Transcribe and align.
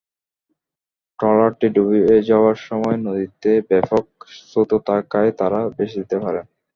ট্রলারটি 1.19 1.67
ডুবে 1.75 1.99
যাওয়ার 2.29 2.57
সময় 2.67 2.97
নদীতে 3.05 3.51
ব্যাপক 3.69 4.05
স্রোত 4.39 4.71
থাকায় 4.87 5.31
তাঁরা 5.39 5.59
ভেসে 5.75 5.97
যেতে 5.97 6.17
পারেন। 6.23 6.45